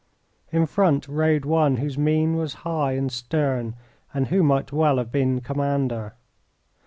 In 0.51 0.65
front 0.65 1.07
rode 1.07 1.45
one 1.45 1.77
whose 1.77 1.95
mien 1.95 2.35
was 2.35 2.55
high 2.65 2.93
and 2.93 3.11
stern, 3.11 3.75
and 4.15 4.29
who 4.29 4.41
might 4.41 4.71
well 4.73 4.97
have 4.97 5.11
been 5.11 5.41
commander. 5.41 6.15